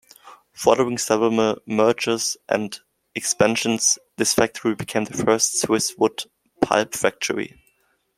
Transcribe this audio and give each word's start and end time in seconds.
Following 0.53 0.97
several 0.97 1.57
mergers 1.67 2.35
and 2.49 2.79
expansions, 3.13 3.99
this 4.17 4.33
factory 4.33 4.73
became 4.73 5.03
the 5.03 5.13
first 5.13 5.61
Swiss 5.61 5.93
wood 5.95 6.23
pulp 6.59 6.95
factory. 6.95 7.61